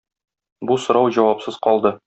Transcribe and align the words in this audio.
Бу 0.71 0.79
сорау 0.87 1.13
җавапсыз 1.19 1.63
калды. 1.69 1.97